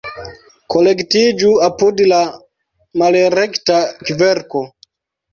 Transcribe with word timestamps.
Kolektiĝu 0.75 1.49
apud 1.67 2.01
la 2.11 2.21
malrekta 3.01 3.77
kverko! 4.09 4.63